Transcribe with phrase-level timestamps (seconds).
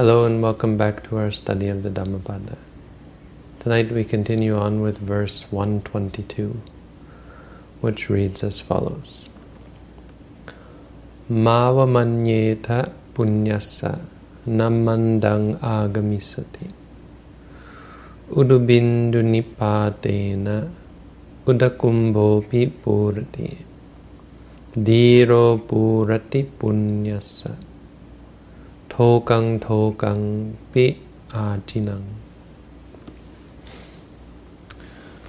[0.00, 2.56] Hello and welcome back to our study of the Dhammapada.
[3.58, 6.56] Tonight we continue on with verse 122,
[7.82, 9.28] which reads as follows.
[11.28, 14.00] Mava manyeta punyasa
[14.48, 16.72] namandang agamisati
[18.32, 20.64] udubindu nipatena
[21.44, 23.52] udakumbhopi purati
[24.72, 27.68] diro purati punyasa
[29.00, 30.94] Tokang tokang pi
[31.32, 32.04] ajinang.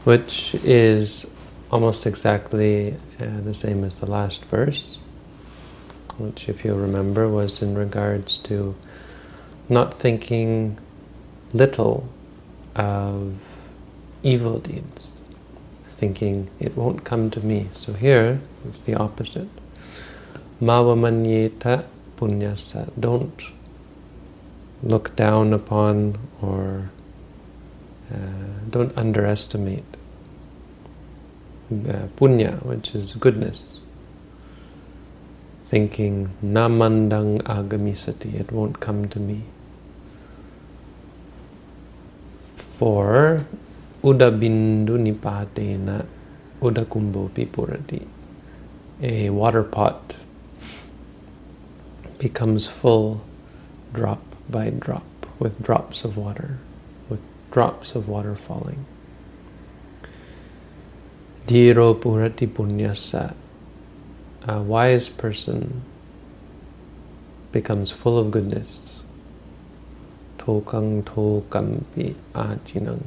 [0.04, 1.32] Which is
[1.72, 5.00] almost exactly uh, the same as the last verse,
[6.18, 8.76] which, if you remember, was in regards to
[9.70, 10.78] not thinking
[11.54, 12.10] little
[12.76, 13.40] of
[14.22, 15.14] evil deeds,
[15.84, 17.70] thinking it won't come to me.
[17.72, 19.48] So here, it's the opposite.
[20.60, 21.86] Mavamanyeta
[22.18, 22.92] punyasa.
[23.00, 23.61] Don't
[24.84, 26.90] look down upon or
[28.12, 29.86] uh, don't underestimate
[31.72, 33.82] uh, punya, which is goodness.
[35.66, 39.44] Thinking namandang agamisati, it won't come to me.
[42.56, 43.46] For
[44.04, 46.06] udabindu nipatena
[46.62, 48.06] udakumbo pipurati,
[49.02, 50.18] a water pot
[52.20, 53.24] becomes full
[53.94, 55.06] drop by drop,
[55.40, 56.60] with drops of water,
[57.10, 57.22] with
[57.52, 58.86] drops of water falling.
[61.48, 63.36] Dhiro purati punyasa.
[64.48, 65.84] A wise person
[67.52, 69.04] becomes full of goodness.
[70.38, 73.04] Tokang tokampi ajinang.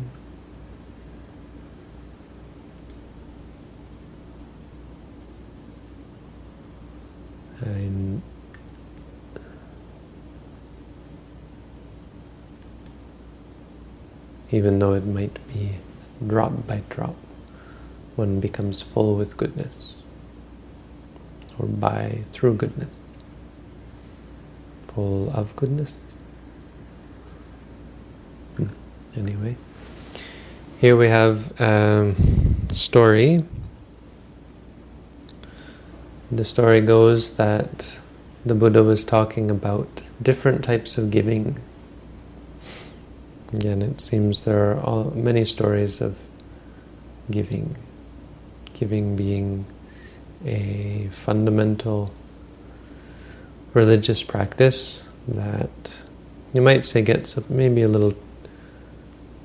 [7.60, 8.22] And
[14.54, 15.70] even though it might be
[16.24, 17.16] drop by drop,
[18.14, 19.96] one becomes full with goodness,
[21.58, 22.94] or by through goodness,
[24.78, 25.94] full of goodness.
[28.56, 28.68] Hmm.
[29.16, 29.56] Anyway,
[30.80, 32.14] here we have a
[32.70, 33.44] story.
[36.30, 37.98] The story goes that
[38.46, 41.58] the Buddha was talking about different types of giving
[43.54, 46.16] Again, it seems there are all, many stories of
[47.30, 47.76] giving.
[48.72, 49.66] Giving being
[50.44, 52.12] a fundamental
[53.72, 55.70] religious practice that
[56.52, 58.14] you might say gets maybe a little,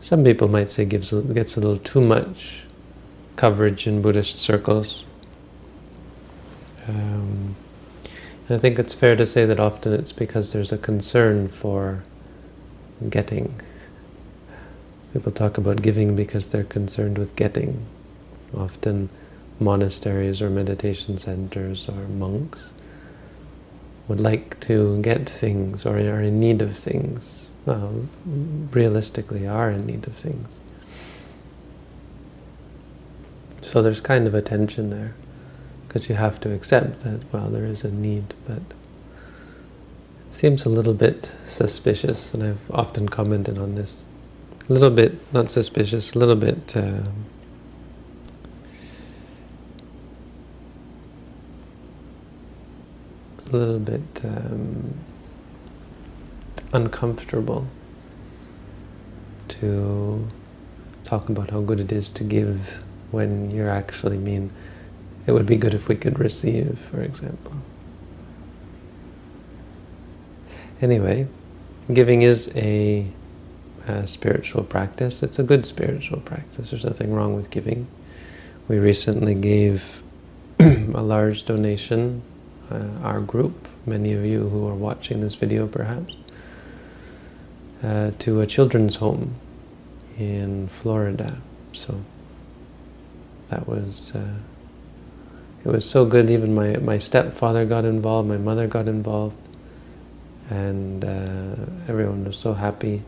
[0.02, 2.64] some people might say gives gets a little too much
[3.36, 5.06] coverage in Buddhist circles.
[6.88, 7.56] Um,
[8.50, 12.03] I think it's fair to say that often it's because there's a concern for
[13.08, 13.53] getting
[15.14, 17.86] People talk about giving because they're concerned with getting.
[18.56, 19.09] Often
[19.59, 22.74] monasteries or meditation centers or monks
[24.08, 27.50] would like to get things or are in need of things.
[28.72, 30.62] Realistically are in need of things.
[33.62, 35.16] So there's kind of a tension there
[35.88, 38.62] because you have to accept that, well, there is a need, but
[40.28, 44.06] it seems a little bit suspicious, and I've often commented on this
[44.69, 47.02] a little bit, not suspicious, a little bit uh,
[53.52, 54.94] a little bit um,
[56.72, 57.66] uncomfortable
[59.47, 60.28] to
[61.03, 64.52] talk about how good it is to give when you're actually mean
[65.25, 67.53] it would be good if we could receive, for example.
[70.81, 71.28] Anyway,
[71.91, 73.12] giving is a
[74.06, 75.24] spiritual practice.
[75.24, 76.72] It's a good spiritual practice.
[76.72, 77.88] There's nothing wrong with giving.
[78.68, 80.02] We recently gave
[80.60, 82.22] a large donation,
[82.70, 86.16] uh, our group, many of you who are watching this video perhaps,
[87.84, 89.36] uh, to a children's home
[90.18, 91.38] in Florida.
[91.72, 92.02] So
[93.50, 94.35] that was uh,
[95.64, 96.30] it was so good.
[96.30, 99.35] Even my my stepfather got involved, my mother got involved,
[100.50, 101.56] and uh,
[101.88, 103.03] everyone was so happy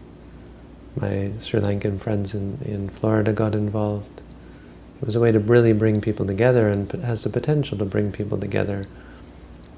[0.95, 4.21] my Sri Lankan friends in, in Florida got involved.
[5.01, 8.11] It was a way to really bring people together and has the potential to bring
[8.11, 8.88] people together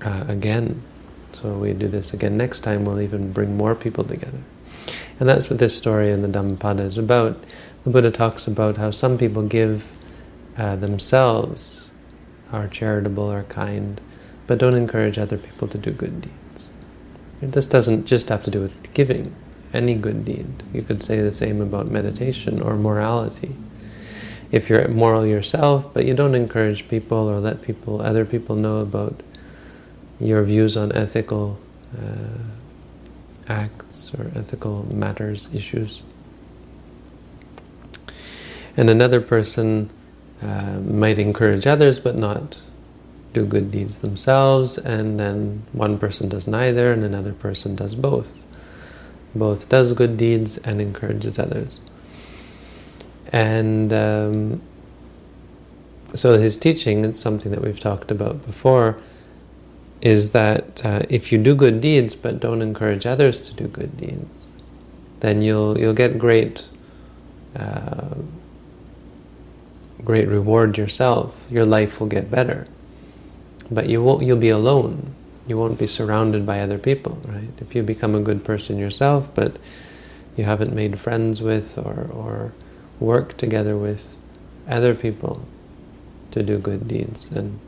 [0.02, 0.82] uh, again.
[1.32, 4.40] So we do this again next time, we'll even bring more people together.
[5.20, 7.42] And that's what this story in the Dhammapada is about.
[7.84, 9.90] The Buddha talks about how some people give
[10.58, 11.90] uh, themselves,
[12.52, 14.00] are charitable, are kind,
[14.48, 16.72] but don't encourage other people to do good deeds.
[17.42, 19.36] This doesn't just have to do with giving,
[19.74, 20.48] any good deed.
[20.74, 23.56] You could say the same about meditation or morality.
[24.52, 28.78] If you're moral yourself, but you don't encourage people or let people, other people know
[28.78, 29.24] about
[30.20, 31.60] your views on ethical
[31.98, 32.38] uh,
[33.48, 36.04] acts or ethical matters, issues.
[38.78, 39.90] And another person
[40.42, 42.58] uh, might encourage others but not
[43.34, 48.46] do good deeds themselves, and then one person does neither and another person does both.
[49.36, 51.80] Both does good deeds and encourages others.
[53.32, 54.62] And um,
[56.14, 59.02] so his teaching, it's something that we've talked about before,
[60.02, 63.98] is that uh, if you do good deeds but don't encourage others to do good
[63.98, 64.46] deeds,
[65.22, 66.68] then you'll you'll get great
[67.56, 68.16] uh,
[70.04, 71.48] great reward yourself.
[71.50, 72.68] Your life will get better,
[73.72, 74.24] but you won't.
[74.24, 75.16] You'll be alone.
[75.48, 77.50] You won't be surrounded by other people, right?
[77.60, 79.58] If you become a good person yourself, but
[80.38, 82.54] you haven't made friends with or or
[83.00, 84.18] work together with
[84.68, 85.46] other people
[86.32, 87.60] to do good deeds, then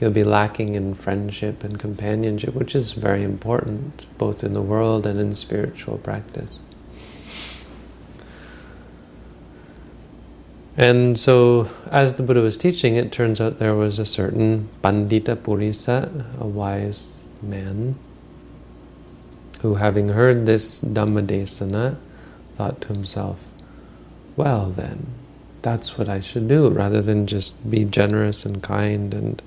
[0.00, 5.06] you'll be lacking in friendship and companionship, which is very important, both in the world
[5.06, 6.58] and in spiritual practice.
[10.76, 15.36] And so, as the Buddha was teaching, it turns out there was a certain Pandita
[15.36, 17.96] Purisa, a wise man,
[19.62, 21.96] who having heard this Dhammadesana,
[22.54, 23.44] thought to himself,
[24.36, 25.06] well then,
[25.62, 29.40] that's what I should do, rather than just be generous and kind and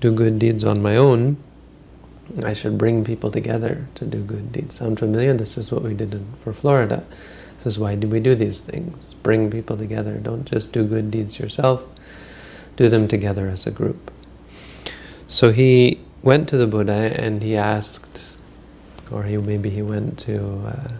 [0.00, 1.36] do good deeds on my own,
[2.42, 4.76] I should bring people together to do good deeds.
[4.76, 5.34] Sound familiar?
[5.34, 7.06] This is what we did in, for Florida.
[7.62, 9.14] This is why do we do these things?
[9.22, 10.16] Bring people together.
[10.16, 11.86] Don't just do good deeds yourself.
[12.74, 14.10] Do them together as a group.
[15.28, 18.36] So he went to the Buddha and he asked,
[19.12, 20.94] or he maybe he went to uh,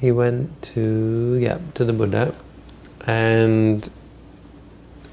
[0.00, 2.34] he went to yeah to the Buddha
[3.06, 3.88] and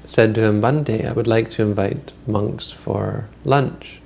[0.04, 4.02] said to him, Bhante, I would like to invite monks for lunch.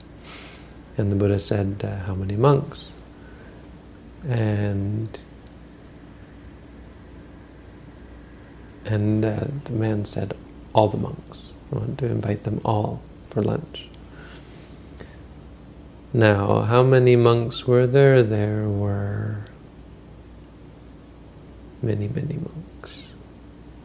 [0.97, 2.93] And the Buddha said, uh, how many monks?
[4.29, 5.19] And
[8.85, 10.37] and uh, the man said,
[10.73, 11.55] all the monks.
[11.73, 13.89] I want to invite them all for lunch.
[16.13, 18.23] Now, how many monks were there?
[18.23, 19.47] There were
[21.83, 22.65] many, many monks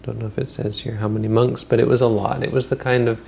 [0.10, 2.44] don't know if it says here how many monks, but it was a lot.
[2.44, 3.22] It was the kind of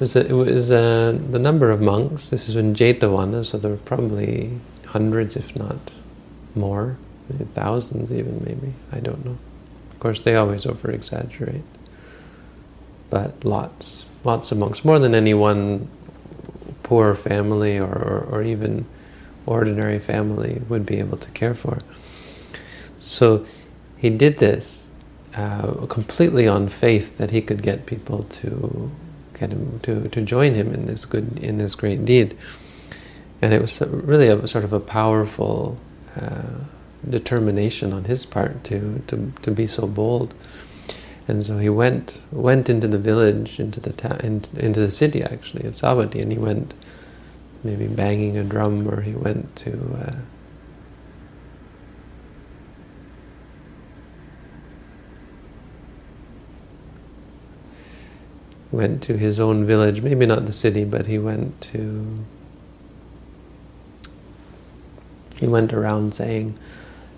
[0.00, 2.30] was, it was uh, the number of monks.
[2.30, 5.78] This is in Jetavana, so there were probably hundreds, if not
[6.54, 6.96] more,
[7.30, 8.72] thousands even, maybe.
[8.90, 9.38] I don't know.
[9.92, 11.62] Of course, they always over-exaggerate.
[13.10, 15.88] But lots, lots of monks, more than any one
[16.82, 18.86] poor family or, or, or even
[19.46, 21.78] ordinary family would be able to care for.
[22.98, 23.46] So
[23.96, 24.88] he did this
[25.34, 28.90] uh, completely on faith that he could get people to
[29.40, 32.36] get him to, to join him in this good in this great deed.
[33.42, 35.78] And it was really a sort of a powerful
[36.14, 36.58] uh,
[37.08, 40.34] determination on his part to, to to be so bold.
[41.26, 43.92] And so he went went into the village, into the
[44.22, 46.74] into, into the city actually of Savatthi, and he went
[47.64, 50.16] maybe banging a drum, or he went to uh,
[58.72, 62.24] went to his own village, maybe not the city, but he went to,
[65.38, 66.58] he went around saying,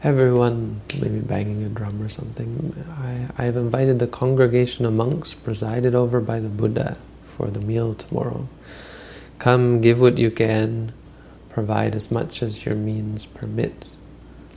[0.03, 5.35] everyone, maybe banging a drum or something, I, I have invited the congregation of monks
[5.35, 8.49] presided over by the Buddha for the meal tomorrow.
[9.39, 10.93] Come, give what you can,
[11.51, 13.95] provide as much as your means permit.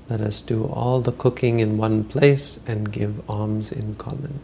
[0.09, 4.39] Let us do all the cooking in one place and give alms in common.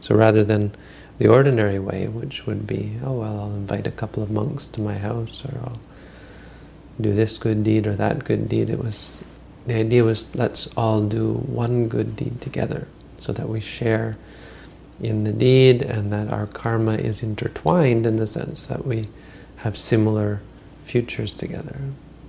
[0.00, 0.74] So rather than
[1.18, 4.80] the ordinary way, which would be, oh well, I'll invite a couple of monks to
[4.80, 5.80] my house, or I'll
[7.00, 8.70] do this good deed or that good deed.
[8.70, 9.22] It was
[9.66, 14.16] the idea was let's all do one good deed together, so that we share
[15.00, 19.06] in the deed, and that our karma is intertwined in the sense that we
[19.56, 20.40] have similar
[20.84, 21.78] futures together.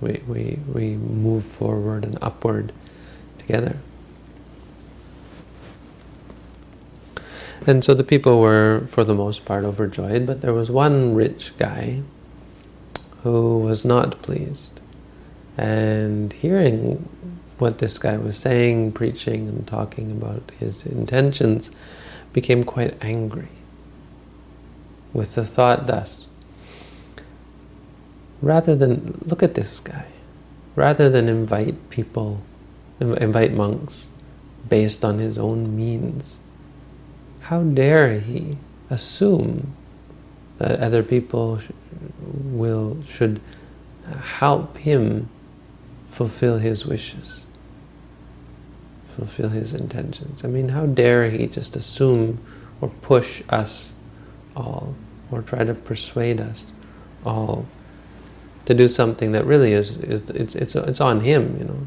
[0.00, 2.72] We we we move forward and upward
[3.38, 3.76] together.
[7.66, 11.56] And so the people were, for the most part, overjoyed, but there was one rich
[11.58, 12.02] guy
[13.22, 14.80] who was not pleased.
[15.58, 17.08] And hearing
[17.58, 21.70] what this guy was saying, preaching and talking about his intentions,
[22.32, 23.48] became quite angry.
[25.12, 26.26] with the thought thus
[28.42, 30.06] rather than look at this guy,
[30.74, 32.42] rather than invite people,
[33.00, 34.08] invite monks
[34.68, 36.40] based on his own means,
[37.48, 38.56] how dare he
[38.90, 39.72] assume
[40.58, 41.70] that other people sh
[42.44, 43.40] will should
[44.38, 45.28] help him
[46.08, 47.44] fulfill his wishes,
[49.08, 50.44] fulfill his intentions.
[50.44, 52.40] I mean, how dare he just assume
[52.80, 53.94] or push us
[54.56, 54.94] all,
[55.30, 56.72] or try to persuade us
[57.24, 57.66] all
[58.64, 61.86] to do something that really is, is it's, it's, it's on him, you know.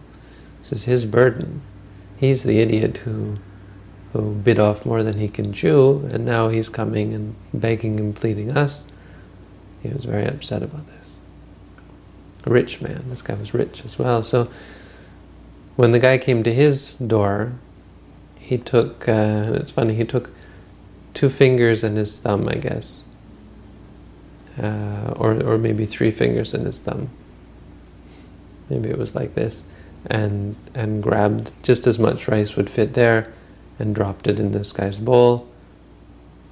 [0.60, 1.62] This is his burden.
[2.18, 3.38] He's the idiot who,
[4.14, 8.16] who bit off more than he can chew, and now he's coming and begging and
[8.16, 8.84] pleading us.
[9.84, 11.16] He was very upset about this.
[12.46, 13.06] A rich man.
[13.10, 14.22] This guy was rich as well.
[14.24, 14.50] So
[15.76, 17.54] when the guy came to his door,
[18.40, 20.32] he took, uh, it's funny, he took
[21.14, 23.04] two fingers and his thumb, I guess,
[24.58, 27.10] uh, or, or maybe three fingers and his thumb.
[28.70, 29.64] Maybe it was like this,
[30.08, 33.32] and, and grabbed just as much rice would fit there
[33.80, 35.50] and dropped it in this guy's bowl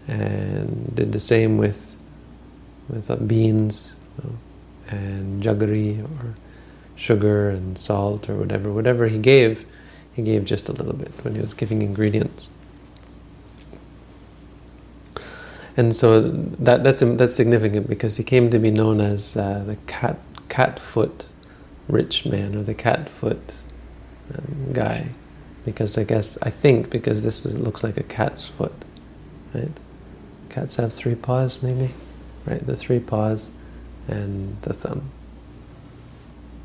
[0.07, 1.95] and did the same with
[2.89, 6.35] with uh, beans you know, and jaggery or
[6.95, 8.71] sugar and salt or whatever.
[8.71, 9.65] Whatever he gave
[10.13, 12.49] he gave just a little bit when he was giving ingredients.
[15.77, 19.75] And so that that's that's significant because he came to be known as uh, the
[19.85, 20.17] cat
[20.49, 21.25] cat foot
[21.87, 23.53] rich man or the cat foot
[24.33, 25.09] um, guy,
[25.67, 28.71] because I guess I think because this is, looks like a cat's foot,
[29.53, 29.69] right?
[30.47, 31.93] Cats have three paws, maybe,
[32.45, 32.65] right?
[32.65, 33.49] The three paws
[34.07, 35.11] and the thumb.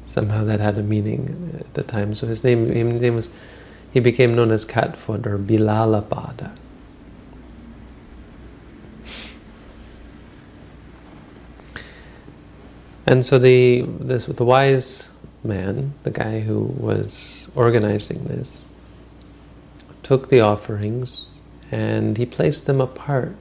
[0.07, 2.15] Somehow that had a meaning at the time.
[2.15, 3.29] So his name, his name was,
[3.93, 6.57] he became known as Catfoot or Bilalapada.
[13.05, 15.11] And so the this the wise
[15.43, 18.67] man, the guy who was organizing this,
[20.13, 21.31] took the offerings
[21.71, 23.35] and he placed them apart.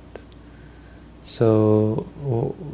[1.21, 2.07] So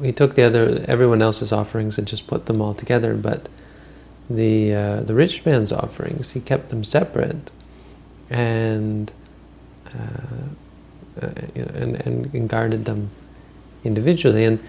[0.03, 3.49] he took the other everyone else's offerings and just put them all together, but
[4.29, 7.49] the uh, the rich man's offerings he kept them separate.
[8.29, 9.11] And
[9.87, 10.45] uh,
[11.19, 13.09] uh, and, and guarded them
[13.83, 14.43] individually.
[14.43, 14.61] And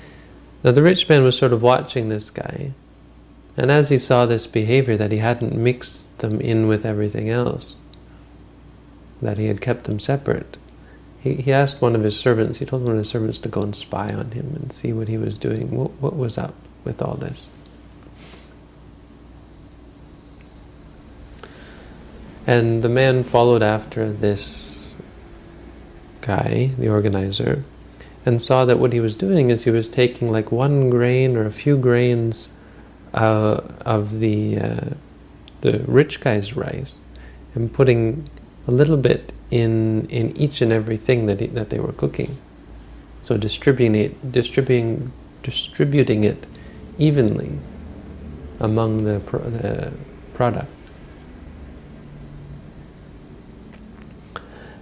[0.64, 2.72] now the rich man was sort of watching this guy,
[3.58, 7.80] and as he saw this behavior that he hadn't mixed them in with everything else,
[9.20, 10.56] that he had kept them separate,
[11.20, 13.62] he, he asked one of his servants, he told one of his servants to go
[13.62, 17.02] and spy on him and see what he was doing, what, what was up with
[17.02, 17.50] all this.
[22.46, 24.90] And the man followed after this
[26.22, 27.64] guy, the organizer,
[28.24, 31.44] and saw that what he was doing is he was taking like one grain or
[31.44, 32.50] a few grains
[33.12, 34.90] uh, of the uh,
[35.60, 37.02] the rich guy's rice
[37.54, 38.28] and putting
[38.68, 42.36] a little bit in in each and everything that he, that they were cooking.
[43.20, 45.10] So distributing it, distributing
[45.42, 46.46] distributing it
[46.98, 47.58] evenly
[48.60, 49.92] among the, pro the
[50.34, 50.70] product.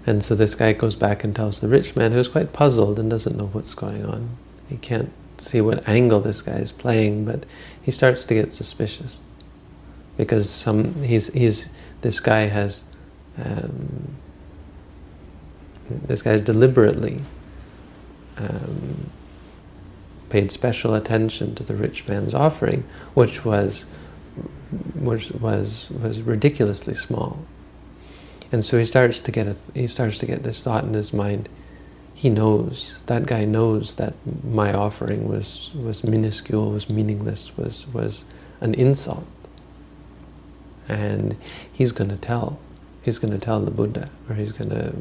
[0.07, 3.11] And so this guy goes back and tells the rich man, who's quite puzzled and
[3.11, 4.37] doesn't know what's going on.
[4.69, 7.45] He can't see what angle this guy is playing, but
[7.83, 9.21] he starts to get suspicious
[10.17, 11.69] because some he's he's
[12.01, 12.85] this guy has
[13.39, 14.17] um,
[15.89, 17.21] this guy deliberately
[18.39, 19.11] um,
[20.29, 23.87] paid special attention to the rich man's offering, which was
[24.95, 27.39] which was was ridiculously small.
[28.53, 31.13] And so he starts to get a he starts to get this thought in his
[31.13, 31.49] mind.
[32.15, 34.15] He knows that guy knows that
[34.45, 38.25] my offering was was minuscule, was meaningless, was was
[38.61, 39.27] an insult,
[40.89, 41.37] and
[41.73, 42.59] he's going to tell.
[43.07, 44.93] He's going to tell the Buddha, or he's going to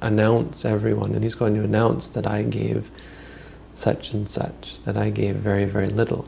[0.00, 2.90] announce everyone, and he's going to announce that I gave
[3.74, 6.26] such and such, that I gave very very little.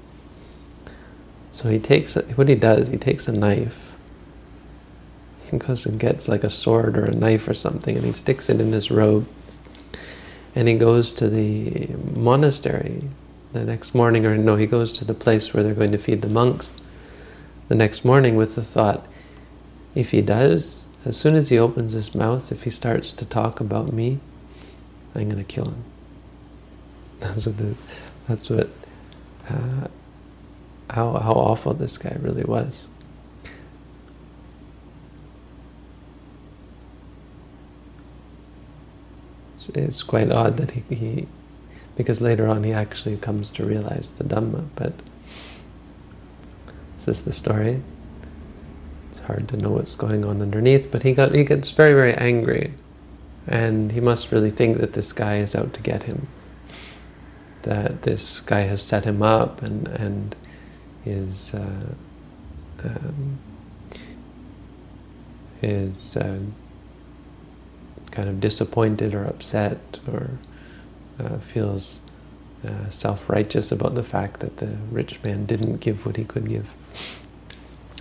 [1.51, 2.89] So he takes what he does.
[2.89, 3.97] He takes a knife
[5.51, 8.49] and goes and gets like a sword or a knife or something and he sticks
[8.49, 9.27] it in his robe.
[10.55, 13.09] And he goes to the monastery
[13.53, 16.23] the next morning, or no, he goes to the place where they're going to feed
[16.23, 16.71] the monks
[17.69, 19.07] the next morning with the thought,
[19.95, 23.61] if he does, as soon as he opens his mouth, if he starts to talk
[23.61, 24.21] about me,
[25.15, 25.85] I'm going to kill him.
[27.21, 27.75] That's what, the,
[28.27, 28.69] that's what
[29.49, 29.87] uh,
[30.91, 32.89] how, how awful this guy really was.
[39.75, 41.29] it's quite odd that he, he
[41.97, 44.67] because later on he actually comes to realize the Dhamma.
[44.77, 44.95] But
[46.97, 47.83] this is the story.
[49.27, 52.75] Hard to know what's going on underneath, but he got he gets very very angry,
[53.47, 56.27] and he must really think that this guy is out to get him.
[57.63, 60.37] That this guy has set him up and and
[61.05, 61.95] is uh,
[62.85, 63.39] um,
[65.63, 66.41] is uh,
[68.11, 70.31] kind of disappointed or upset or
[71.19, 72.01] uh, feels
[72.67, 76.73] uh, self-righteous about the fact that the rich man didn't give what he could give.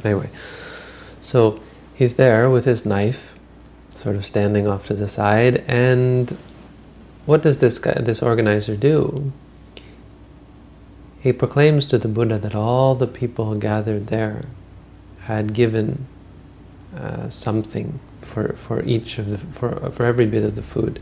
[0.03, 0.29] Anyway,
[1.21, 1.61] so
[1.93, 3.39] he's there with his knife,
[3.95, 6.37] sort of standing off to the side, and
[7.25, 9.31] what does this guy, this organizer do?
[11.19, 14.45] He proclaims to the Buddha that all the people gathered there
[15.21, 16.07] had given
[16.97, 20.99] uh, something for, for each of the for for every bit of the food,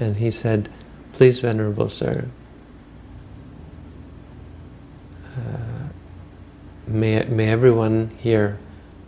[0.00, 0.70] and he said,
[1.12, 2.26] "Please, venerable sir,
[5.36, 5.88] uh,
[6.86, 8.58] may may everyone here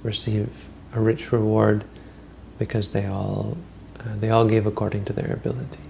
[0.06, 0.48] receive
[0.94, 1.84] a rich reward
[2.58, 3.58] because they all
[4.00, 5.80] uh, they all gave according to their ability."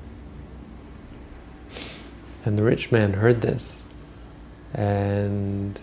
[2.44, 3.84] And the rich man heard this,
[4.72, 5.80] and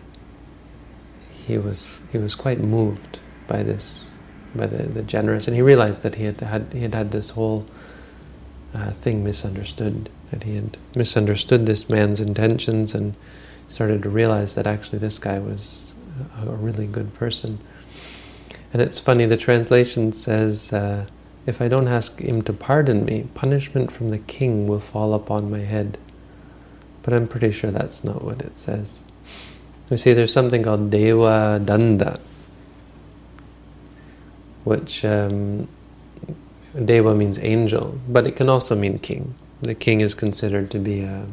[1.45, 4.09] he was he was quite moved by this,
[4.55, 7.31] by the, the generous, and he realized that he had had he had had this
[7.31, 7.65] whole
[8.73, 13.15] uh, thing misunderstood, that he had misunderstood this man's intentions, and
[13.67, 15.95] started to realize that actually this guy was
[16.37, 17.59] a, a really good person.
[18.73, 21.05] And it's funny, the translation says, uh,
[21.45, 25.51] "If I don't ask him to pardon me, punishment from the king will fall upon
[25.51, 25.99] my head."
[27.03, 29.01] But I'm pretty sure that's not what it says.
[29.91, 32.19] You see, there's something called Deva Danda,
[34.63, 35.67] which um,
[36.73, 39.35] Deva means angel, but it can also mean king.
[39.61, 41.27] The king is considered to be a,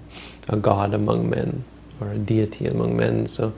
[0.48, 1.64] a god among men,
[2.00, 3.54] or a deity among men, so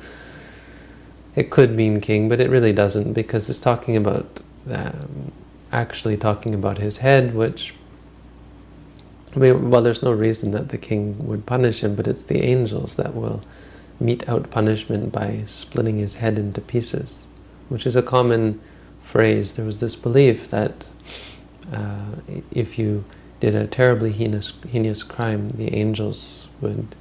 [1.34, 5.32] it could mean king, but it really doesn't, because it's talking about, um,
[5.70, 7.74] actually talking about his head, which
[9.34, 12.42] I mean, well, there's no reason that the king would punish him, but it's the
[12.42, 13.42] angels that will
[13.98, 17.26] mete out punishment by splitting his head into pieces,
[17.68, 18.60] which is a common
[19.00, 19.54] phrase.
[19.54, 20.86] There was this belief that
[21.72, 22.16] uh,
[22.50, 23.04] if you
[23.40, 26.94] did a terribly heinous, heinous crime, the angels would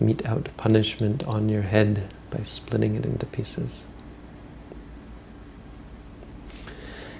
[0.00, 3.86] mete out punishment on your head by splitting it into pieces.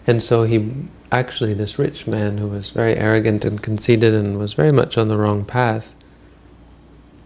[0.07, 0.73] And so he
[1.13, 5.09] actually, this rich man who was very arrogant and conceited and was very much on
[5.09, 5.95] the wrong path,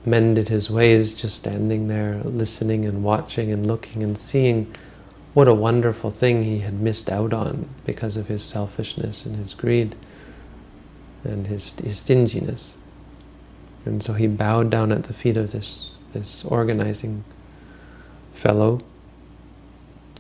[0.05, 4.72] mended his ways just standing there, listening and watching and looking and seeing
[5.33, 9.55] what a wonderful thing he had missed out on because of his selfishness and his
[9.55, 9.94] greed
[11.25, 12.75] and his, his stinginess.
[13.85, 17.25] And so he bowed down at the feet of this, this organizing
[18.37, 18.81] fellow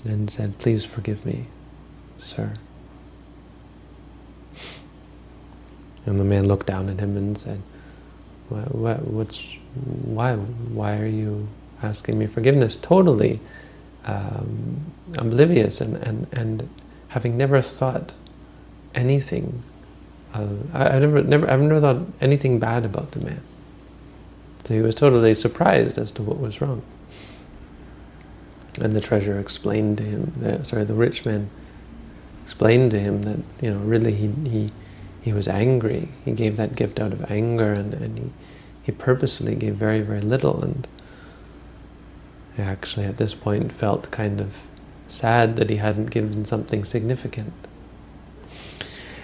[0.04, 1.46] and said, Please forgive me,
[2.18, 2.54] sir.
[6.04, 7.60] And the man looked down at him and said,
[8.48, 11.48] what, what, what's, why, why are you
[11.82, 12.76] asking me forgiveness?
[12.76, 13.40] Totally
[14.04, 16.68] um, oblivious and, and, and
[17.08, 18.12] having never thought
[18.94, 19.62] anything.
[20.32, 23.40] Uh, I, I never, never, I've never thought anything bad about the man.
[24.64, 26.82] So he was totally surprised as to what was wrong.
[28.80, 31.50] And the treasurer explained to him, the, sorry, the rich man
[32.42, 34.70] explained to him that, you know, really he, he
[35.26, 36.10] he was angry.
[36.24, 38.30] He gave that gift out of anger and, and he,
[38.84, 40.62] he purposefully gave very, very little.
[40.62, 40.86] And
[42.56, 44.68] I actually at this point felt kind of
[45.08, 47.52] sad that he hadn't given something significant.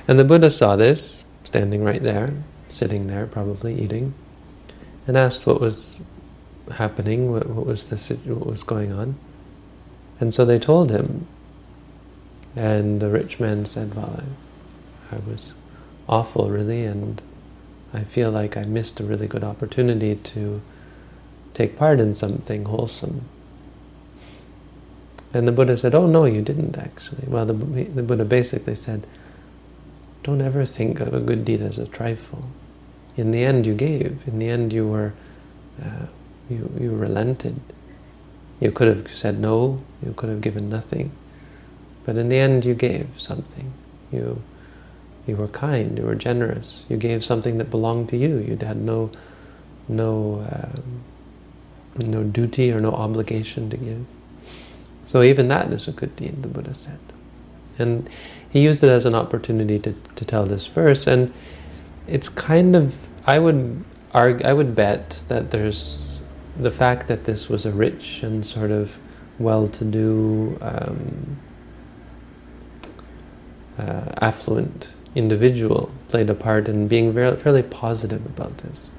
[0.09, 2.35] And the Buddha saw this, standing right there,
[2.67, 4.15] sitting there, probably eating,
[5.07, 6.01] and asked what was
[6.79, 9.21] happening, what, what was this, what was going on.
[10.23, 11.27] And so they told him,
[12.55, 14.23] and the rich man said, "Well,
[15.11, 15.57] I, I was
[16.09, 17.21] awful, really, and
[17.93, 20.63] I feel like I missed a really good opportunity to
[21.55, 23.23] take part in something wholesome.
[25.35, 27.27] And the Buddha said, oh no, you didn't actually.
[27.27, 29.09] Well, the, the Buddha basically said,
[30.23, 32.45] don't ever think of a good deed as a trifle.
[33.17, 34.23] In the end, you gave.
[34.29, 35.15] In the end, you were,
[35.83, 36.07] uh,
[36.49, 37.59] you, you relented.
[38.63, 41.11] You could have said no, you could have given nothing.
[42.05, 43.73] But in the end, you gave something.
[44.13, 44.43] You
[45.27, 48.39] you were kind, you were generous, you gave something that belonged to you.
[48.39, 49.11] You had no,
[49.89, 51.05] no, um,
[51.97, 54.05] no duty or no obligation to give.
[55.07, 56.99] So even that is a good deed, the Buddha said.
[57.79, 58.09] And
[58.51, 61.07] he used it as an opportunity to, to tell this verse.
[61.07, 61.33] And
[62.09, 66.12] it's kind of, I would argue, I would bet that there's
[66.57, 68.99] the fact that this was a rich and sort of
[69.39, 71.39] well-to-do, um,
[73.79, 78.91] uh, affluent individual played a part in being very, fairly positive about this.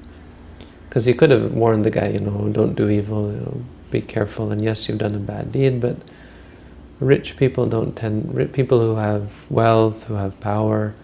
[0.88, 4.00] Because he could have warned the guy, you know, don't do evil, you know, be
[4.00, 5.96] careful, and yes, you've done a bad deed, but
[7.00, 10.94] rich people don't tend, people who have wealth, who have power,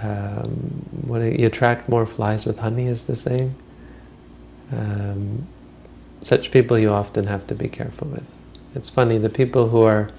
[0.00, 3.54] um, when you attract more flies with honey is the saying.
[4.72, 5.46] Um,
[6.20, 8.44] such people you often have to be careful with.
[8.74, 10.10] It's funny, the people who are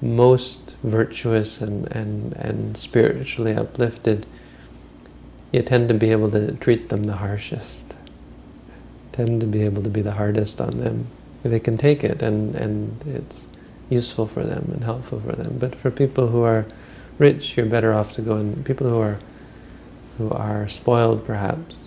[0.00, 4.26] most virtuous and, and, and spiritually uplifted,
[5.52, 7.96] you tend to be able to treat them the harshest.
[9.12, 11.08] Tend to be able to be the hardest on them.
[11.42, 13.48] They can take it and, and it's
[13.90, 15.58] useful for them and helpful for them.
[15.58, 16.66] But for people who are
[17.18, 19.18] rich, you're better off to go and people who are
[20.18, 21.83] who are spoiled perhaps,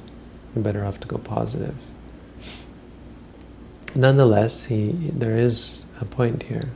[0.55, 1.75] you're better off to go positive.
[3.95, 6.69] Nonetheless, he there is a point here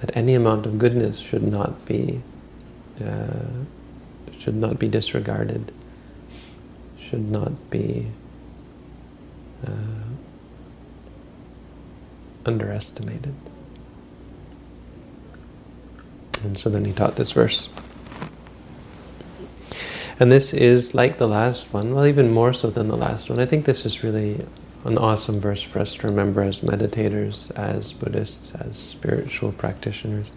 [0.00, 2.22] that any amount of goodness should not be
[3.02, 3.64] uh,
[4.36, 5.72] should not be disregarded,
[6.98, 8.08] should not be
[9.66, 9.70] uh,
[12.44, 13.34] underestimated.
[16.42, 17.70] And so then he taught this verse.
[20.20, 23.40] And this is like the last one, well, even more so than the last one.
[23.40, 24.46] I think this is really
[24.84, 30.32] an awesome verse for us to remember as meditators, as Buddhists, as spiritual practitioners.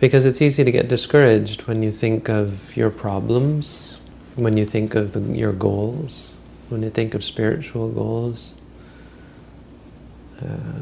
[0.00, 4.00] Because it's easy to get discouraged when you think of your problems,
[4.34, 6.34] when you think of the, your goals,
[6.68, 8.54] when you think of spiritual goals.
[10.40, 10.80] Uh,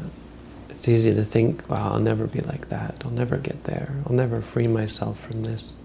[0.69, 2.95] it's easy to think, wow, I'll never be like that.
[3.05, 3.93] I'll never get there.
[4.07, 5.75] I'll never free myself from this.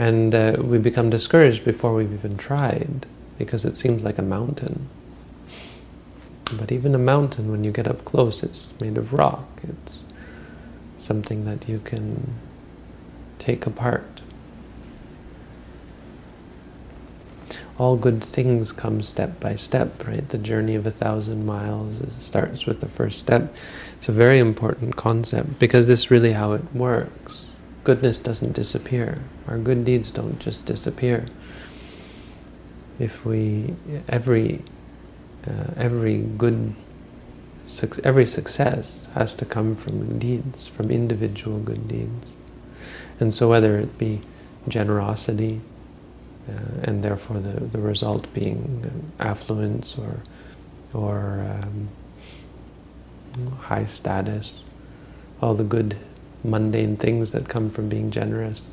[0.00, 3.04] And uh, we become discouraged before we've even tried
[3.36, 4.88] because it seems like a mountain.
[6.50, 9.46] But even a mountain, when you get up close, it's made of rock.
[9.62, 10.02] It's
[10.96, 12.32] something that you can
[13.38, 14.22] take apart.
[17.80, 20.28] all good things come step by step, right?
[20.28, 23.54] The journey of a thousand miles starts with the first step.
[23.96, 27.56] It's a very important concept because this is really how it works.
[27.82, 29.22] Goodness doesn't disappear.
[29.48, 31.24] Our good deeds don't just disappear.
[32.98, 33.74] If we,
[34.08, 34.62] every,
[35.46, 36.74] uh, every good,
[38.04, 42.34] every success has to come from deeds, from individual good deeds.
[43.18, 44.20] And so whether it be
[44.68, 45.62] generosity,
[46.48, 50.20] uh, and therefore the, the result being affluence or,
[50.92, 51.88] or um,
[53.60, 54.64] high status,
[55.40, 55.96] all the good
[56.44, 58.70] mundane things that come from being generous,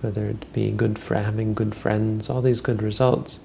[0.00, 3.40] whether it be good for having good friends, all these good results,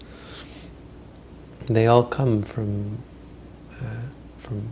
[1.67, 2.99] they all come from
[3.81, 4.07] uh,
[4.37, 4.69] from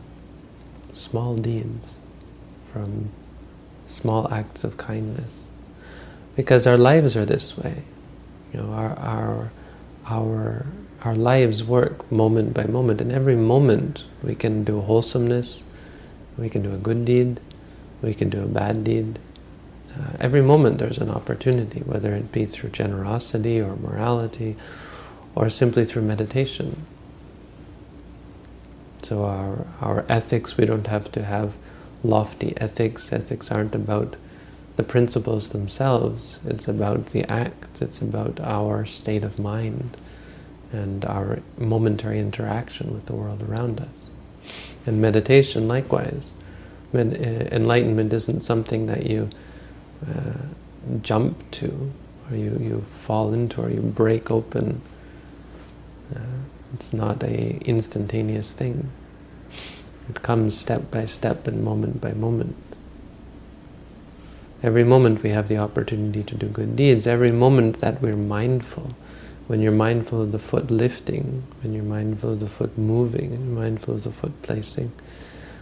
[0.92, 1.96] small deeds,
[2.72, 3.10] from
[3.86, 5.48] small acts of kindness.
[6.36, 7.84] Because our lives are this way.
[8.54, 9.52] You know, our our
[10.06, 10.66] our
[11.04, 15.64] our lives work moment by moment, and every moment we can do wholesomeness,
[16.38, 17.40] we can do a good deed,
[18.02, 19.20] we can do a bad deed.
[19.94, 24.56] Uh, every moment there's an opportunity, whether it be through generosity or morality,
[25.36, 26.86] or simply through meditation.
[29.04, 31.58] So our our ethics, we don't have to have
[32.04, 33.12] lofty ethics.
[33.12, 34.16] Ethics aren't about
[34.76, 36.40] the principles themselves.
[36.46, 37.82] It's about the acts.
[37.82, 39.98] It's about our state of mind
[40.72, 44.10] and our momentary interaction with the world around us.
[44.86, 46.34] And meditation, likewise.
[46.94, 49.30] Uh, enlightenment isn't something that you
[50.08, 50.34] uh,
[51.02, 51.92] jump to,
[52.30, 54.82] or you, you fall into, or you break open.
[56.14, 56.20] Uh,
[56.74, 58.90] it's not a instantaneous thing.
[60.10, 62.56] It comes step by step and moment by moment.
[64.64, 67.08] Every moment we have the opportunity to do good deeds.
[67.08, 68.92] Every moment that we're mindful,
[69.48, 73.56] when you're mindful of the foot lifting, when you're mindful of the foot moving, and
[73.56, 74.92] mindful of the foot placing,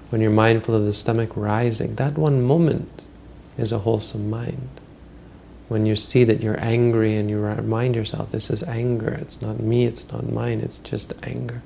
[0.10, 3.06] when you're mindful of the stomach rising, that one moment
[3.58, 4.70] is a wholesome mind.
[5.68, 9.60] When you see that you're angry and you remind yourself, this is anger, it's not
[9.60, 11.62] me, it's not mine, it's just anger.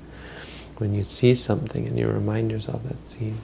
[0.76, 3.34] When you see something and you remind yourself that see,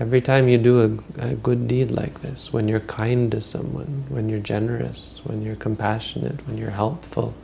[0.00, 4.04] Every time you do a, a, good deed like this, when you're kind to someone,
[4.08, 7.34] when you're generous, when you're compassionate, when you're helpful,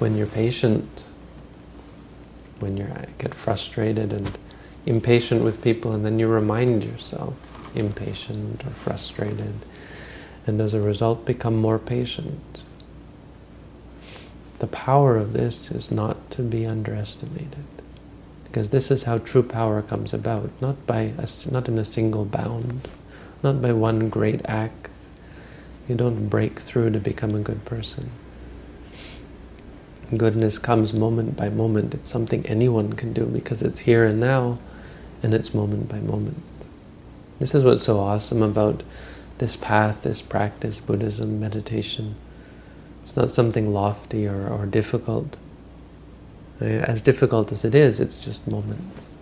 [0.00, 1.06] when you're patient,
[2.58, 2.88] when you
[3.18, 4.36] get frustrated and
[4.86, 9.54] impatient with people and then you remind yourself, impatient or frustrated,
[10.46, 12.64] and as a result become more patient.
[14.58, 17.64] The power of this is not to be underestimated,
[18.44, 22.24] because this is how true power comes about, not by a, not in a single
[22.24, 22.90] bound,
[23.42, 24.88] not by one great act.
[25.88, 28.10] You don't break through to become a good person.
[30.16, 31.94] Goodness comes moment by moment.
[31.94, 34.58] It's something anyone can do because it's here and now,
[35.24, 36.36] and it's moment by moment.
[37.38, 38.82] This is what's so awesome about
[39.38, 42.14] this path, this practice, Buddhism, meditation.
[43.02, 45.38] It's not something lofty or, or difficult.
[46.60, 49.12] As difficult as it is, it's just moments.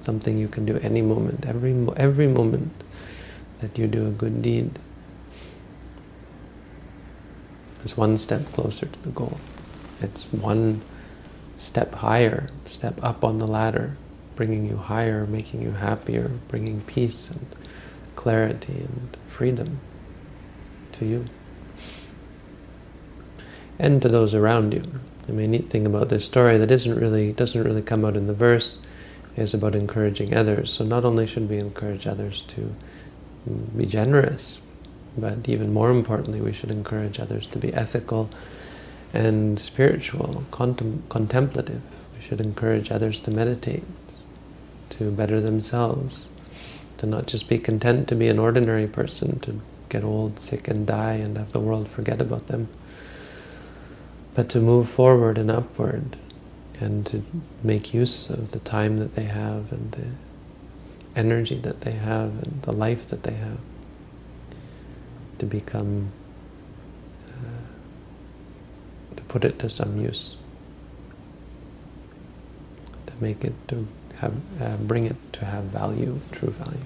[0.00, 2.72] something you can do any moment, every every moment
[3.60, 4.78] that you do a good deed
[7.84, 9.38] is one step closer to the goal.
[10.00, 10.80] It's one
[11.56, 13.96] step higher, step up on the ladder,
[14.38, 17.44] bringing you higher, making you happier, bringing peace and
[18.14, 19.80] clarity and freedom
[20.92, 21.24] to you
[23.80, 24.84] and to those around you.
[25.22, 28.28] The main neat thing about this story that isn't really doesn't really come out in
[28.28, 28.78] the verse
[29.34, 30.72] is about encouraging others.
[30.72, 32.76] So not only should we encourage others to
[33.76, 34.60] be generous,
[35.16, 38.30] but even more importantly, we should encourage others to be ethical
[39.12, 41.82] and spiritual, contem contemplative.
[42.14, 43.82] We should encourage others to meditate,
[44.98, 46.26] to better themselves,
[46.96, 50.86] to not just be content to be an ordinary person, to get old, sick, and
[50.86, 52.68] die, and have the world forget about them,
[54.34, 56.16] but to move forward and upward,
[56.80, 57.24] and to
[57.62, 60.06] make use of the time that they have, and the
[61.18, 63.58] energy that they have, and the life that they have,
[65.38, 66.10] to become
[67.28, 70.36] uh, to put it to some use,
[73.06, 73.86] to make it to
[74.20, 76.80] have, uh, bring it to have value, true value.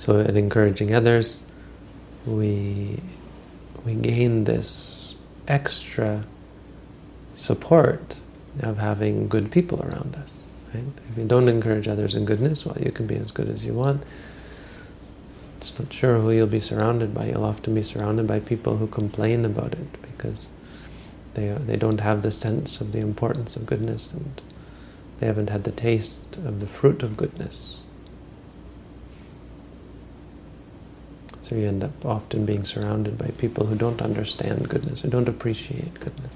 [0.00, 1.42] So, in encouraging others,
[2.26, 3.00] we
[3.84, 5.14] we gain this
[5.46, 6.24] extra
[7.34, 8.16] support
[8.60, 10.32] of having good people around us.
[10.72, 10.84] Right?
[11.10, 13.74] If you don't encourage others in goodness, well, you can be as good as you
[13.74, 14.02] want.
[15.58, 17.26] It's not sure who you'll be surrounded by.
[17.26, 20.48] You'll often be surrounded by people who complain about it because
[21.34, 24.40] they, they don't have the sense of the importance of goodness and
[25.20, 27.82] they haven't had the taste of the fruit of goodness.
[31.42, 35.28] So you end up often being surrounded by people who don't understand goodness, who don't
[35.28, 36.32] appreciate goodness,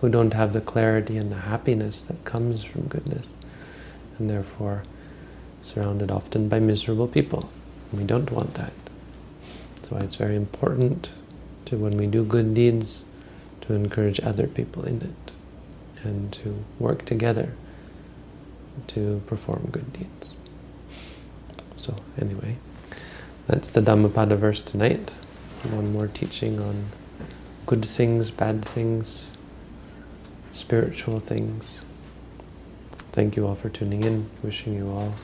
[0.00, 3.30] who don't have the clarity and the happiness that comes from goodness,
[4.18, 4.84] and therefore
[5.62, 7.50] surrounded often by miserable people.
[7.92, 8.74] We don't want that.
[9.74, 11.10] That's why it's very important
[11.64, 13.02] to, when we do good deeds,
[13.62, 17.54] to encourage other people in it and to work together
[18.88, 20.34] to perform good deeds.
[21.76, 22.56] So anyway,
[23.46, 25.10] that's the Dhammapada verse tonight.
[25.70, 26.86] One more teaching on
[27.66, 29.32] good things, bad things,
[30.52, 31.84] spiritual things.
[33.12, 34.28] Thank you all for tuning in.
[34.42, 35.14] Wishing you all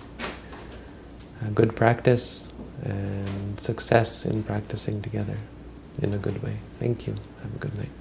[1.46, 2.50] a good practice
[2.82, 5.36] and success in practicing together
[6.02, 6.56] in a good way.
[6.72, 7.14] Thank you.
[7.42, 7.99] Have a good night.